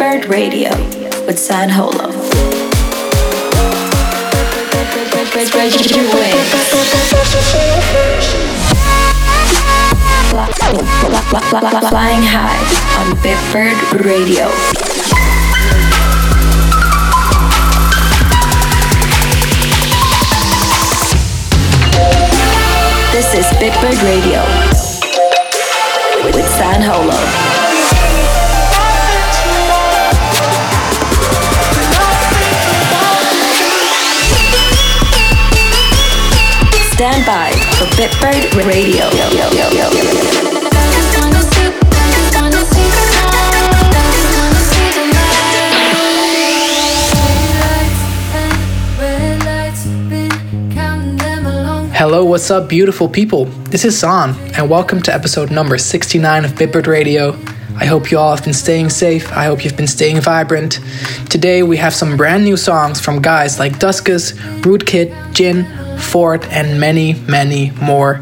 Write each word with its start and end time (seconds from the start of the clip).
Bitbird 0.00 0.30
Radio 0.30 0.70
with 1.26 1.38
San 1.38 1.68
Holo. 1.68 2.10
Flying 11.90 12.22
high 12.24 12.56
on 12.96 13.14
Bitbird 13.20 14.06
Radio. 14.06 14.48
This 23.12 23.34
is 23.34 23.44
Bitbird 23.58 24.02
Radio 24.02 24.40
with 26.24 26.48
San 26.48 26.80
Holo. 26.80 27.49
Stand 37.00 37.24
by 37.24 37.50
for 37.78 37.86
Bitbird 37.96 38.66
Radio. 38.66 39.08
Hello, 51.94 52.26
what's 52.26 52.50
up, 52.50 52.68
beautiful 52.68 53.08
people? 53.08 53.46
This 53.46 53.86
is 53.86 53.98
San, 53.98 54.34
and 54.54 54.68
welcome 54.68 55.00
to 55.00 55.14
episode 55.14 55.50
number 55.50 55.78
69 55.78 56.44
of 56.44 56.50
Bitbird 56.50 56.86
Radio. 56.86 57.32
I 57.76 57.86
hope 57.86 58.10
you 58.10 58.18
all 58.18 58.36
have 58.36 58.44
been 58.44 58.52
staying 58.52 58.90
safe. 58.90 59.32
I 59.32 59.46
hope 59.46 59.64
you've 59.64 59.74
been 59.78 59.86
staying 59.86 60.20
vibrant. 60.20 60.80
Today 61.30 61.62
we 61.62 61.78
have 61.78 61.94
some 61.94 62.18
brand 62.18 62.44
new 62.44 62.58
songs 62.58 63.00
from 63.00 63.22
guys 63.22 63.58
like 63.58 63.78
Duskus, 63.78 64.34
Rootkit, 64.60 65.32
Jin, 65.32 65.64
Ford, 66.10 66.44
and 66.46 66.80
many, 66.80 67.14
many 67.28 67.70
more. 67.82 68.20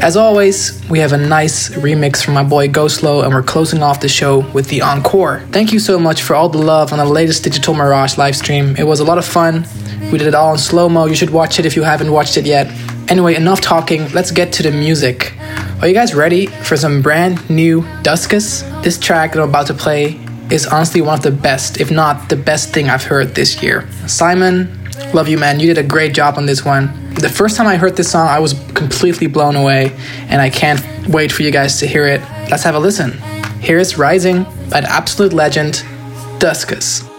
As 0.00 0.16
always, 0.16 0.80
we 0.88 1.00
have 1.00 1.12
a 1.12 1.18
nice 1.18 1.70
remix 1.70 2.24
from 2.24 2.34
my 2.34 2.44
boy 2.44 2.68
GOSLO, 2.68 3.24
and 3.24 3.34
we're 3.34 3.42
closing 3.42 3.82
off 3.82 4.00
the 4.00 4.08
show 4.08 4.48
with 4.52 4.68
the 4.68 4.82
encore. 4.82 5.40
Thank 5.50 5.72
you 5.72 5.80
so 5.80 5.98
much 5.98 6.22
for 6.22 6.36
all 6.36 6.48
the 6.48 6.58
love 6.58 6.92
on 6.92 6.98
the 6.98 7.04
latest 7.04 7.42
Digital 7.42 7.74
Mirage 7.74 8.16
live 8.18 8.36
stream. 8.36 8.76
It 8.76 8.84
was 8.84 9.00
a 9.00 9.04
lot 9.04 9.18
of 9.18 9.24
fun. 9.24 9.66
We 10.12 10.18
did 10.18 10.28
it 10.28 10.34
all 10.34 10.52
in 10.52 10.58
slow 10.58 10.88
mo. 10.88 11.06
You 11.06 11.14
should 11.14 11.30
watch 11.30 11.58
it 11.58 11.66
if 11.66 11.74
you 11.74 11.82
haven't 11.82 12.12
watched 12.12 12.36
it 12.36 12.46
yet. 12.46 12.66
Anyway, 13.08 13.34
enough 13.34 13.60
talking. 13.60 14.10
Let's 14.12 14.30
get 14.30 14.52
to 14.54 14.62
the 14.62 14.70
music. 14.70 15.34
Are 15.80 15.88
you 15.88 15.94
guys 15.94 16.14
ready 16.14 16.46
for 16.46 16.76
some 16.76 17.02
brand 17.02 17.50
new 17.50 17.82
Duskus? 18.02 18.62
This 18.82 18.98
track 18.98 19.32
that 19.32 19.42
I'm 19.42 19.48
about 19.48 19.66
to 19.66 19.74
play 19.74 20.20
is 20.50 20.66
honestly 20.66 21.00
one 21.00 21.18
of 21.18 21.22
the 21.22 21.30
best, 21.30 21.80
if 21.80 21.90
not 21.90 22.28
the 22.28 22.36
best 22.36 22.72
thing 22.72 22.88
I've 22.88 23.04
heard 23.04 23.34
this 23.34 23.62
year. 23.62 23.88
Simon, 24.06 24.83
love 25.14 25.28
you, 25.28 25.38
man. 25.38 25.60
You 25.60 25.66
did 25.66 25.78
a 25.78 25.86
great 25.86 26.14
job 26.14 26.36
on 26.36 26.46
this 26.46 26.64
one. 26.64 27.14
The 27.14 27.28
first 27.28 27.56
time 27.56 27.66
I 27.66 27.76
heard 27.76 27.96
this 27.96 28.10
song, 28.10 28.28
I 28.28 28.40
was 28.40 28.54
completely 28.74 29.26
blown 29.26 29.56
away, 29.56 29.92
and 30.28 30.40
I 30.40 30.50
can't 30.50 30.82
wait 31.08 31.30
for 31.32 31.42
you 31.42 31.50
guys 31.50 31.78
to 31.80 31.86
hear 31.86 32.06
it. 32.06 32.20
Let's 32.50 32.62
have 32.64 32.74
a 32.74 32.80
listen. 32.80 33.12
Here 33.60 33.78
is 33.78 33.96
Rising 33.96 34.44
by 34.70 34.80
the 34.80 34.90
absolute 34.90 35.32
legend, 35.32 35.84
Duskus. 36.38 37.13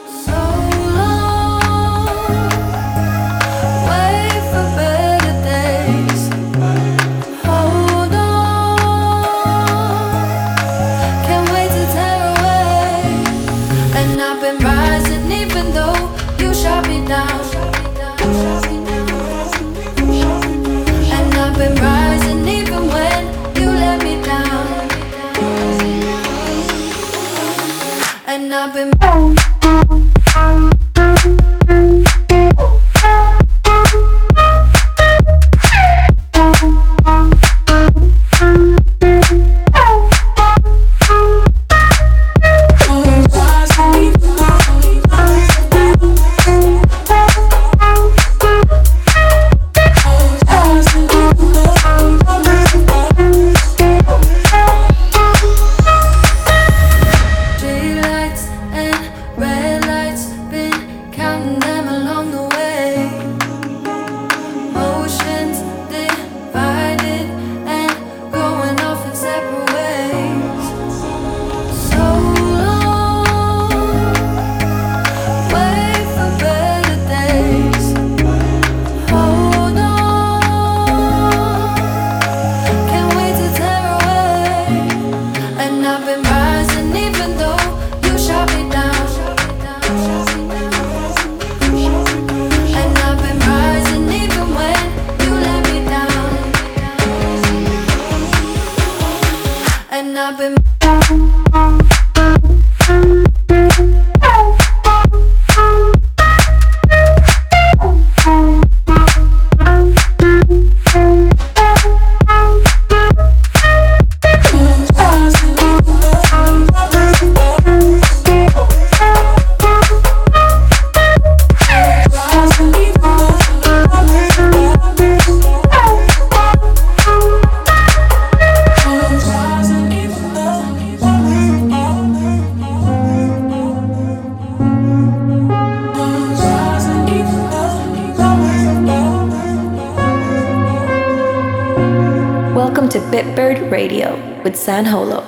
San 144.56 144.86
Holo. 144.86 145.24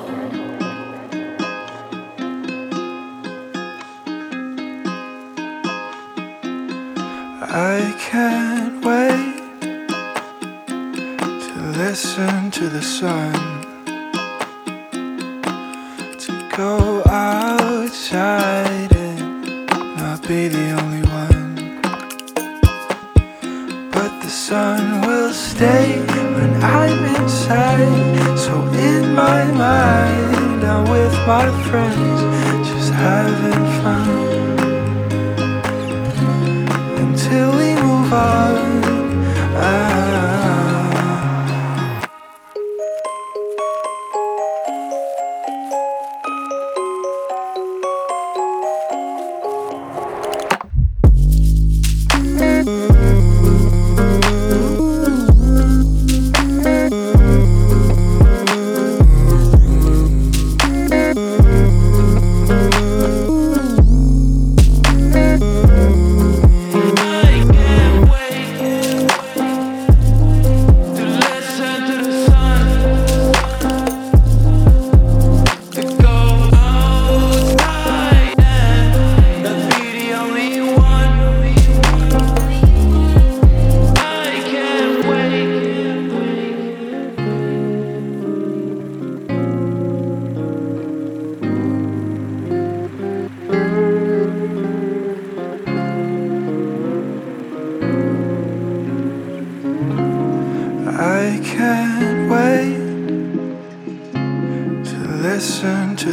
I 7.49 7.95
can't 7.99 8.85
wait 8.85 9.37
to 11.17 11.53
listen 11.77 12.51
to 12.51 12.69
the 12.69 12.81
sun, 12.81 13.36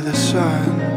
the 0.05 0.13
sun. 0.15 0.94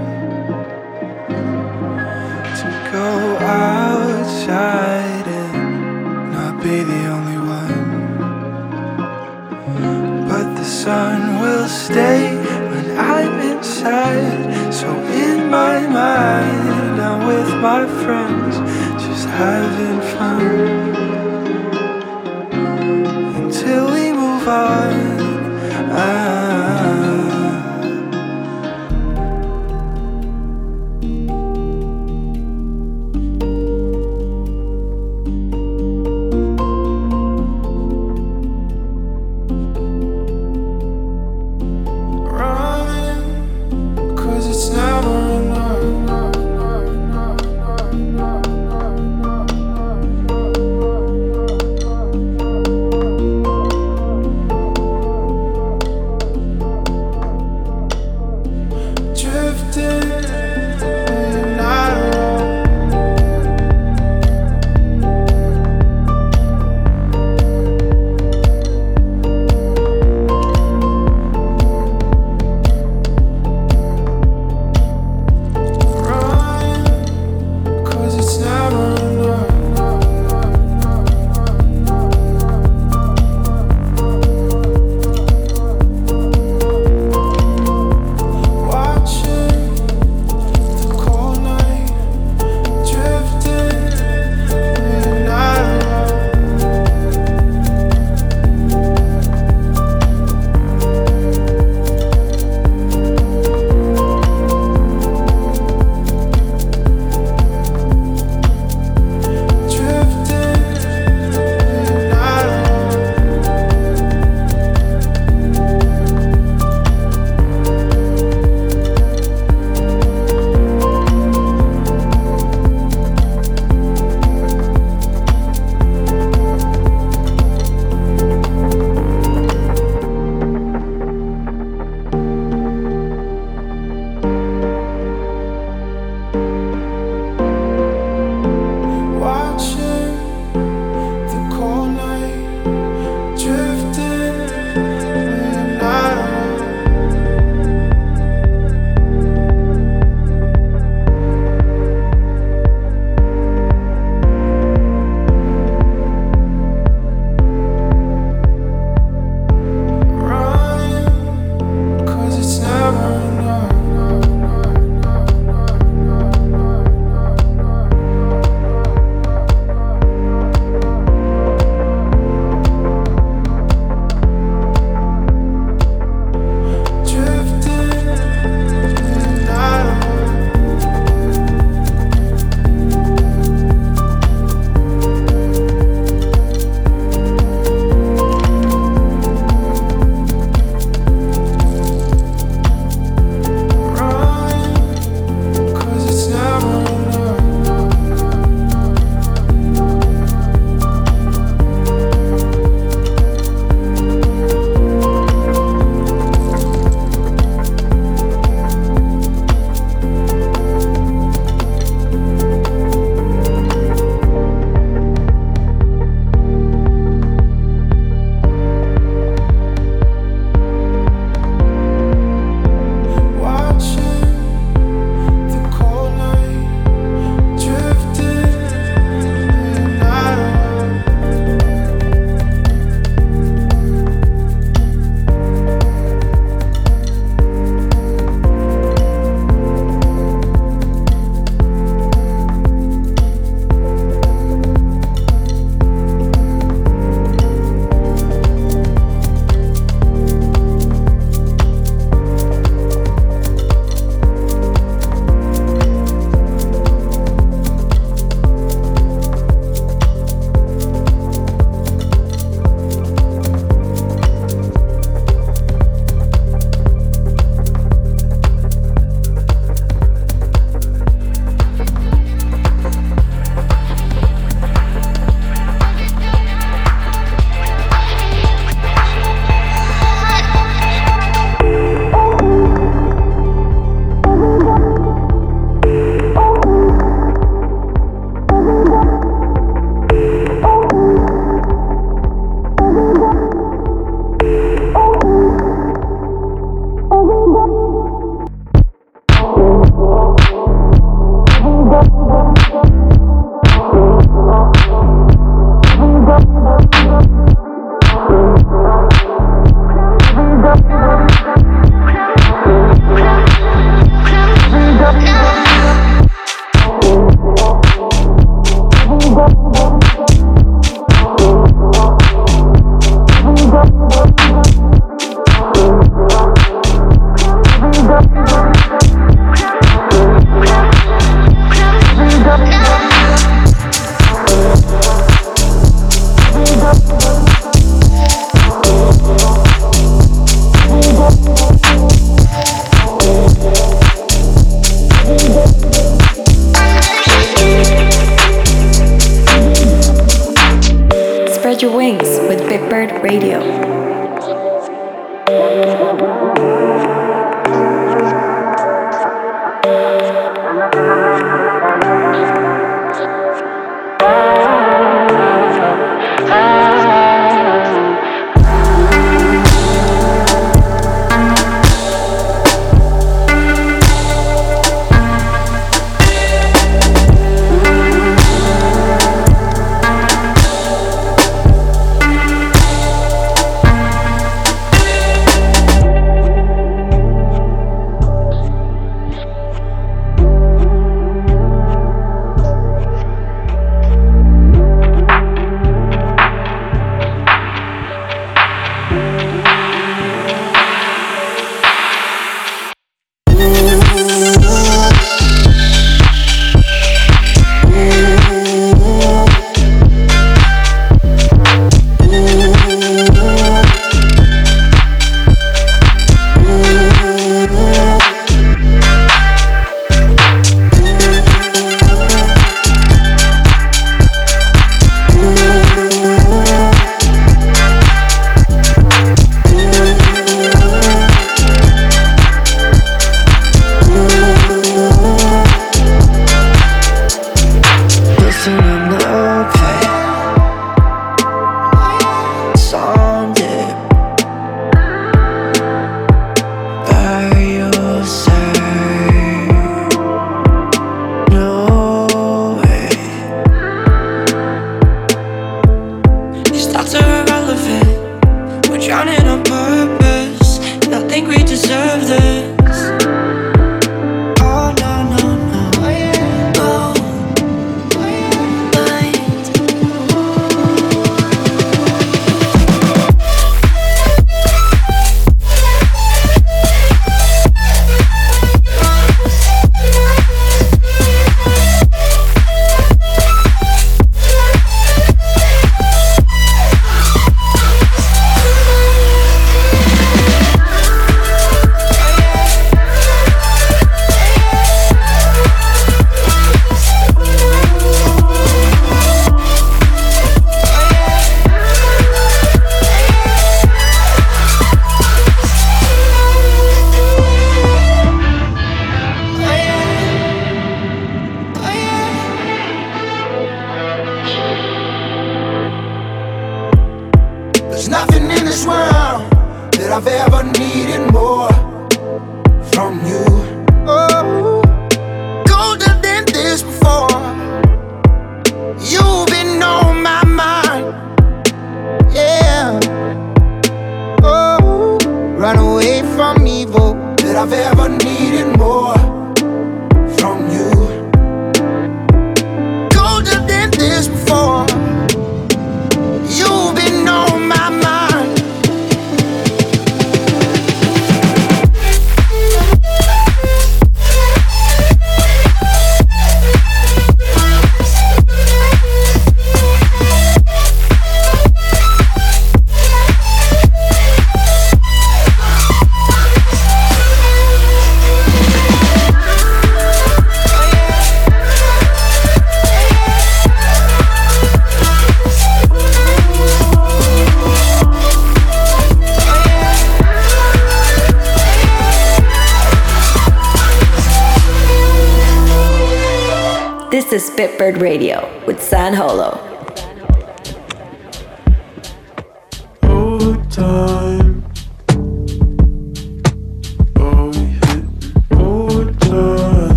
This 587.29 587.49
is 587.49 587.55
Bitbird 587.57 587.99
Radio 587.99 588.63
with 588.65 588.81
San 588.81 589.13
Holo. 589.13 589.67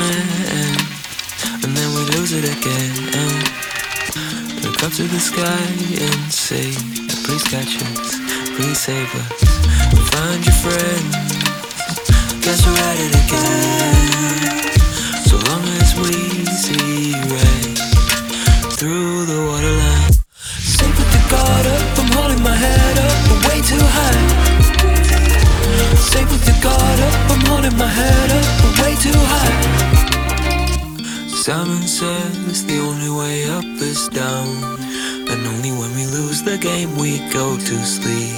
on 0.00 0.12
end, 0.52 0.80
and 1.64 1.72
then 1.76 1.88
we 1.94 2.02
lose 2.16 2.32
it 2.32 2.44
again. 2.44 2.92
Look 4.62 4.82
up 4.82 4.92
to 4.92 5.04
the 5.04 5.20
sky 5.20 5.66
and 6.04 6.32
say, 6.32 6.72
please 7.24 7.44
catch 7.44 7.80
us, 7.80 8.18
please 8.56 8.78
save 8.78 9.08
us. 9.14 9.44
Find 10.12 10.44
your 10.44 10.58
friends, 10.64 11.16
guess 12.44 12.60
we're 12.66 12.76
at 12.76 12.98
it 13.06 13.14
again. 13.24 14.06
So 15.28 15.36
long 15.48 15.64
as 15.80 15.94
we 15.96 16.12
see 16.50 17.14
right 17.32 17.78
through 18.76 19.24
the 19.26 19.40
waterline. 19.48 20.12
Sink 20.40 20.92
with 20.98 21.10
the 21.16 21.22
guard 21.30 21.66
up, 21.66 21.98
I'm 22.00 22.10
holding 22.12 22.42
my 22.42 22.56
head 22.56 22.98
up, 22.98 23.16
but 23.28 23.38
way 23.48 23.60
too 23.62 23.80
high. 23.80 24.20
Safe 25.96 26.30
with 26.30 26.44
the 26.44 26.56
guard 26.62 27.00
up, 27.00 27.30
I'm 27.32 27.42
holding 27.46 27.76
my 27.78 27.88
head 27.88 28.30
up, 28.30 28.46
but 28.62 28.84
way 28.84 28.94
too 28.96 29.20
high 29.32 29.85
Simon 31.46 31.86
says 31.86 32.66
the 32.66 32.80
only 32.80 33.08
way 33.08 33.48
up 33.48 33.64
is 33.80 34.08
down, 34.08 34.80
and 35.30 35.46
only 35.46 35.70
when 35.70 35.94
we 35.94 36.04
lose 36.06 36.42
the 36.42 36.58
game 36.58 36.96
we 36.96 37.20
go 37.30 37.56
to 37.56 37.76
sleep. 37.86 38.34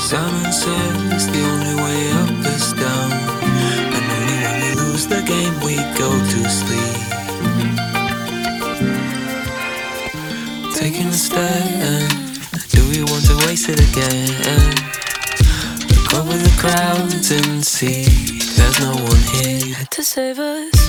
Simon 0.00 0.50
says 0.50 1.28
the 1.28 1.42
only 1.52 1.76
way 1.84 2.10
up 2.22 2.30
is 2.56 2.72
down, 2.72 3.12
and 3.92 4.04
only 4.16 4.36
when 4.44 4.56
we 4.64 4.70
lose 4.80 5.06
the 5.06 5.20
game 5.20 5.52
we 5.60 5.76
go 6.00 6.08
to 6.32 6.48
sleep. 6.48 7.04
Taking 10.74 11.08
a 11.08 11.12
stand, 11.12 12.40
do 12.70 12.80
we 12.88 13.02
want 13.04 13.26
to 13.26 13.36
waste 13.46 13.68
it 13.68 13.78
again? 13.90 14.72
Look 15.90 16.14
over 16.14 16.32
the 16.32 16.54
crowds 16.58 17.30
and 17.30 17.62
see 17.62 18.33
there's 18.56 18.80
no 18.80 18.92
one 18.92 19.22
here 19.34 19.76
to 19.90 20.02
save 20.02 20.38
us. 20.38 20.88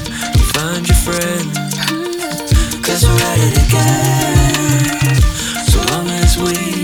Find 0.54 0.88
your 0.88 0.98
friend, 1.06 1.52
mm-hmm. 1.52 2.82
cause 2.82 3.04
we're 3.04 3.24
at 3.32 3.40
it 3.48 3.58
again. 3.68 5.16
So 5.72 5.80
long 5.92 6.08
as 6.10 6.38
we 6.38 6.75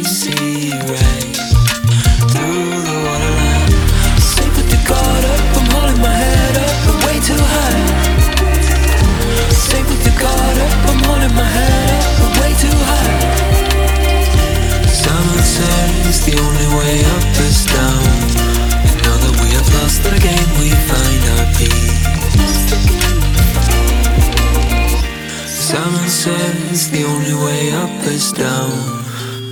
says 26.21 26.91
the 26.91 27.03
only 27.03 27.33
way 27.33 27.71
up 27.71 28.05
is 28.05 28.31
down. 28.31 28.69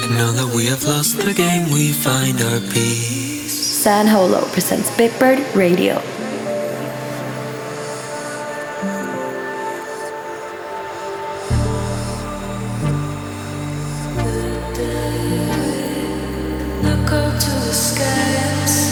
And 0.03 0.11
now 0.13 0.31
that 0.33 0.53
we 0.55 0.67
have 0.67 0.83
lost 0.83 1.17
the 1.17 1.33
game, 1.33 1.71
we 1.71 1.91
find 1.91 2.39
our 2.43 2.59
peace. 2.59 3.51
San 3.83 4.05
Holo 4.05 4.41
presents 4.53 4.91
Bitbird 4.91 5.55
Radio. 5.55 5.95
Look 16.85 17.11
up 17.11 17.39
to 17.45 17.51
the 17.65 17.73
skies. 17.73 18.88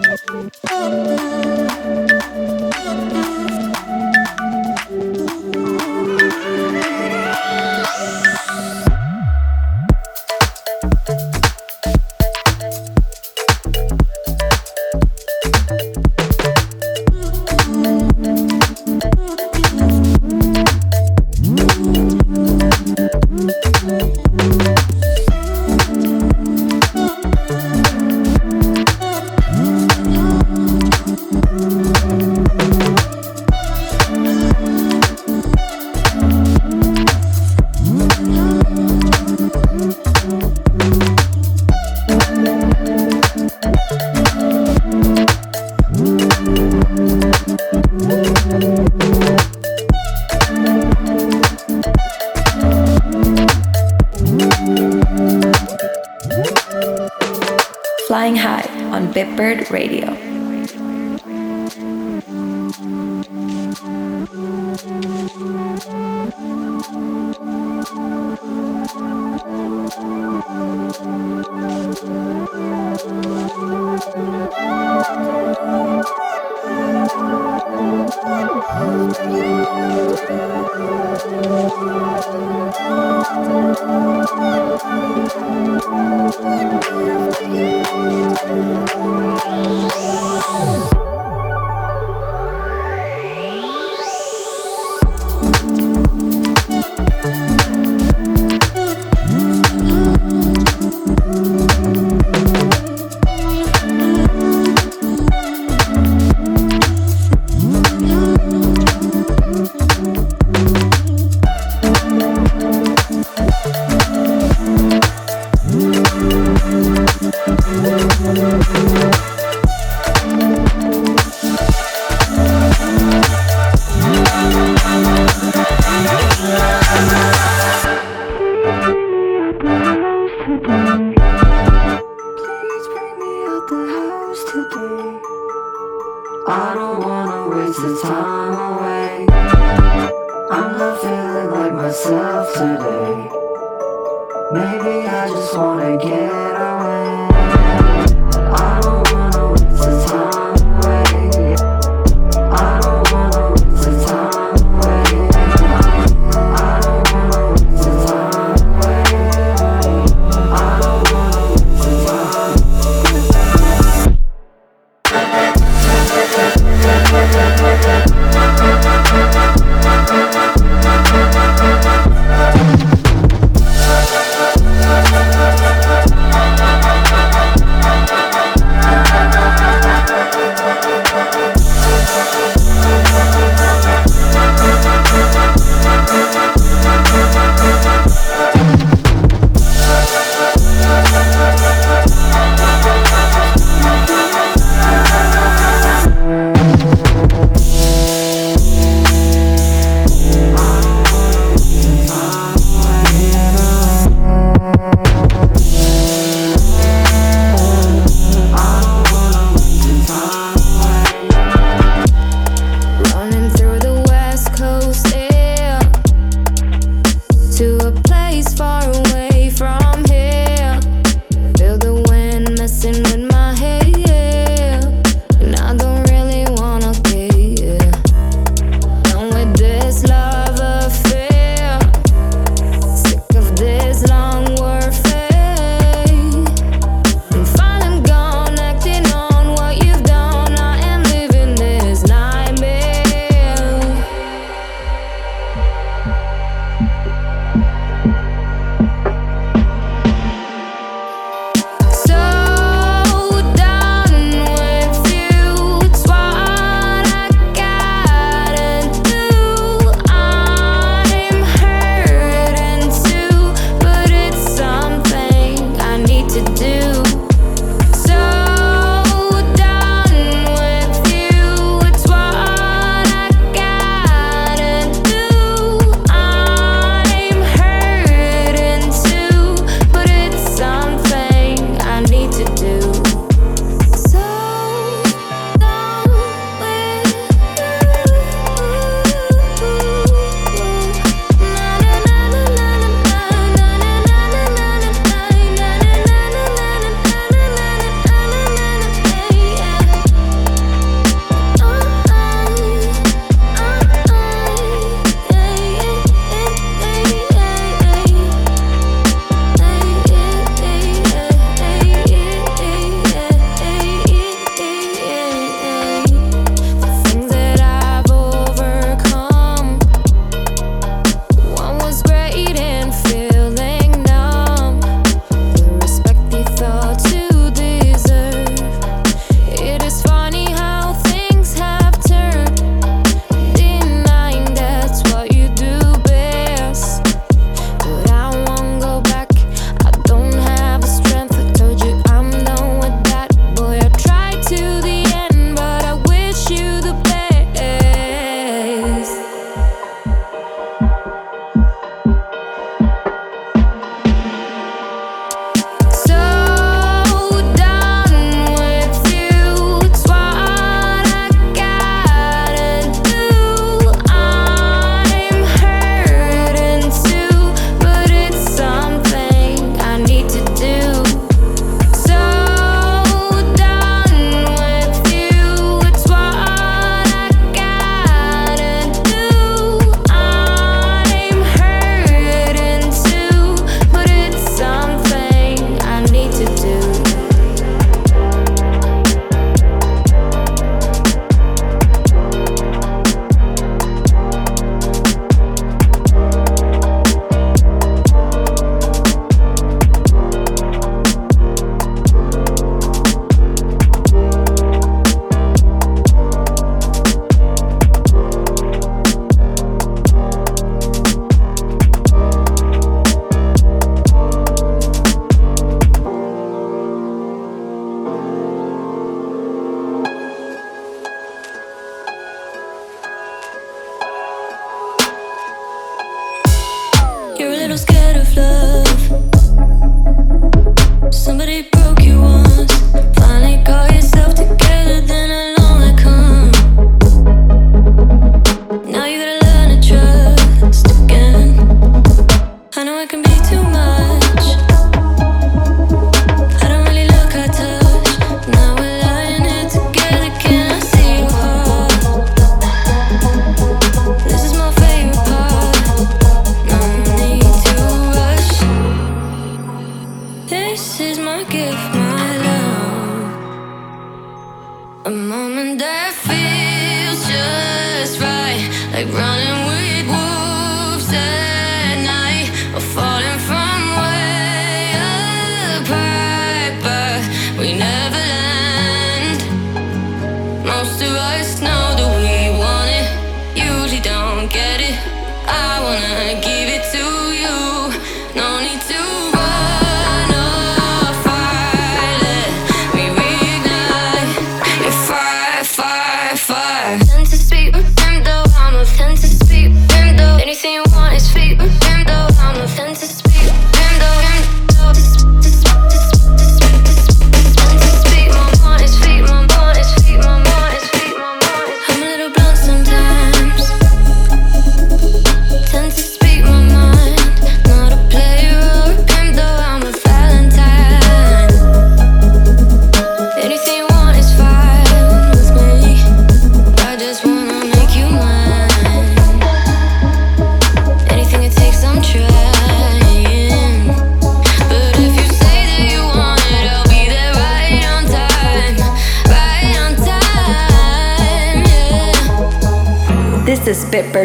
Bitbird 0.00 0.56
Radio. 0.70 1.41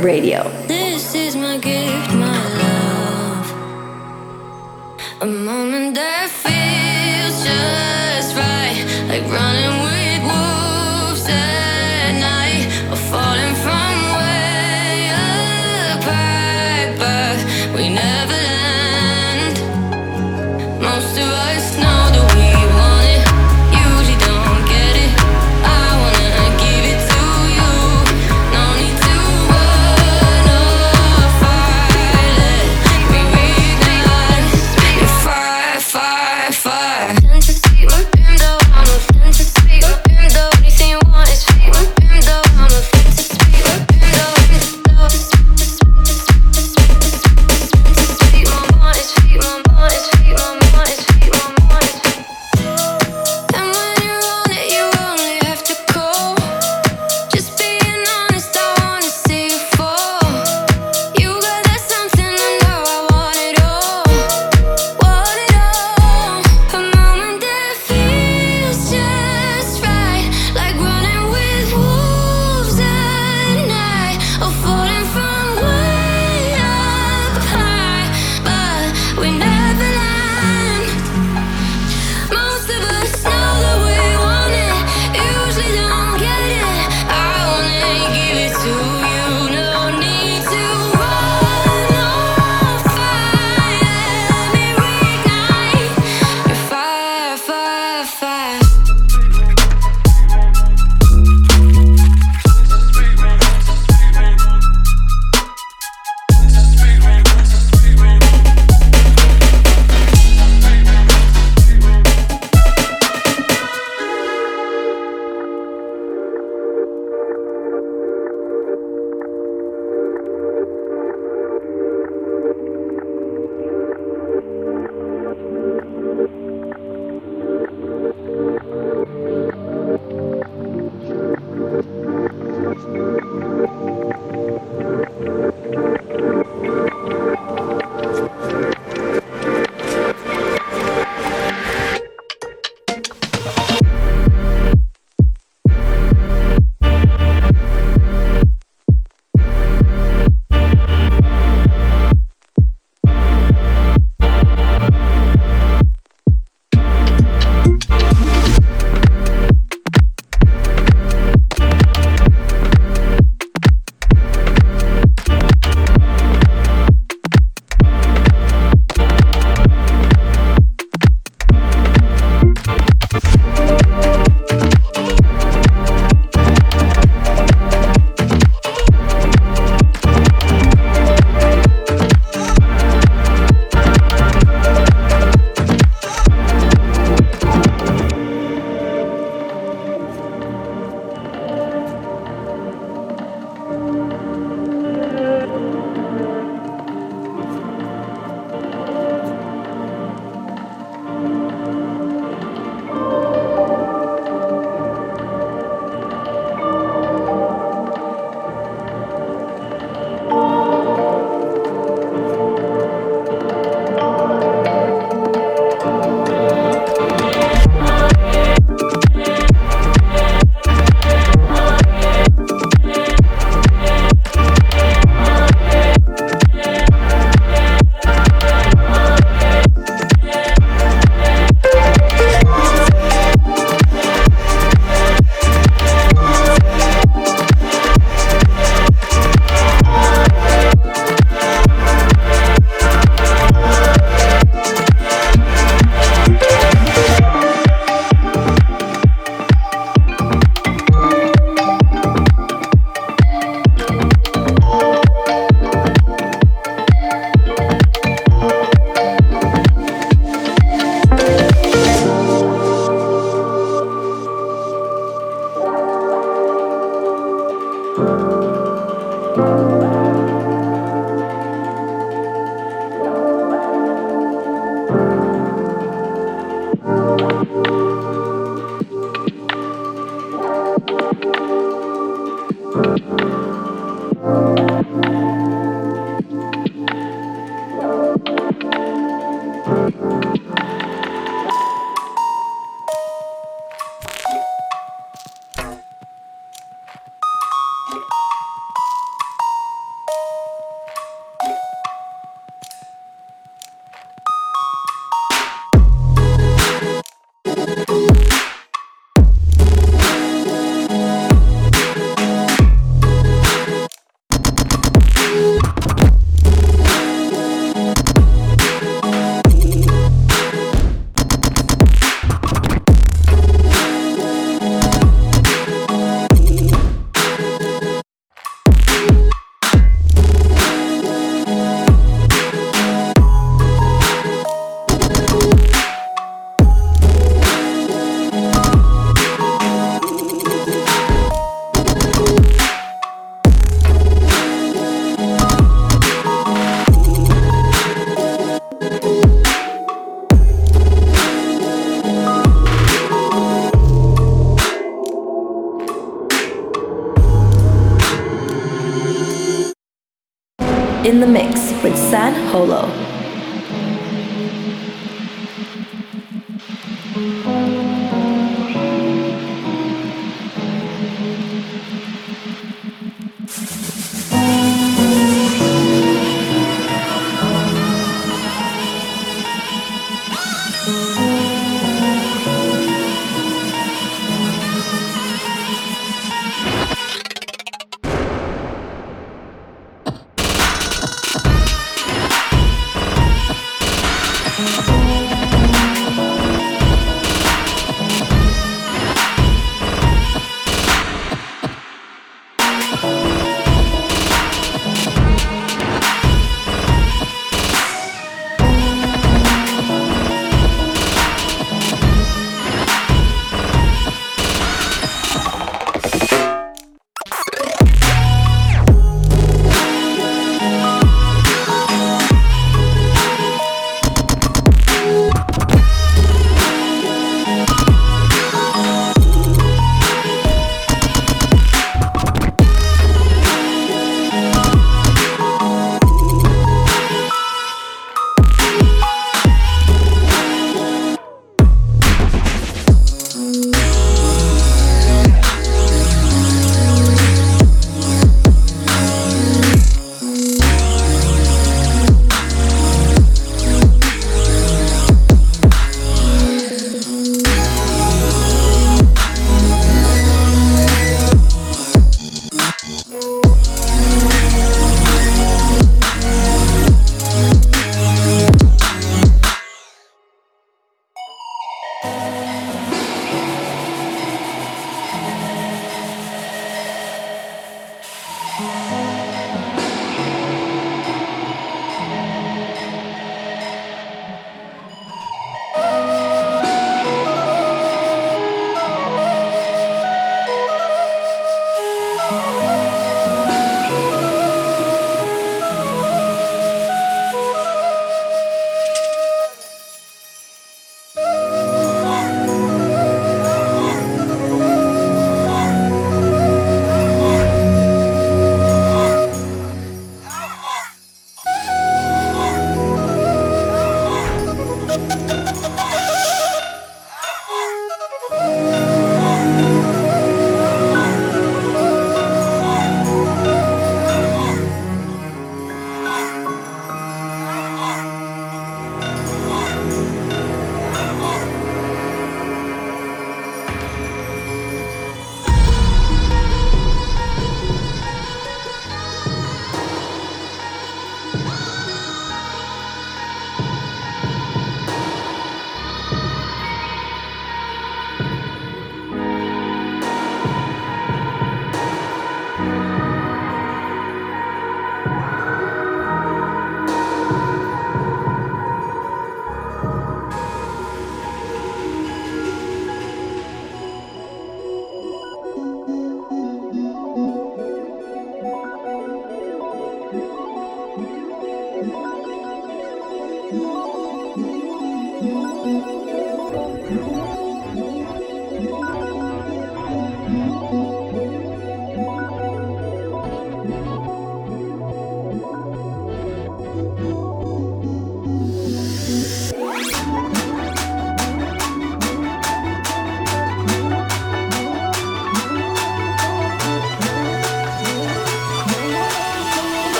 Radio. 0.00 0.49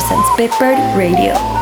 Presents 0.00 0.28
Bitbird 0.30 0.96
Radio. 0.96 1.59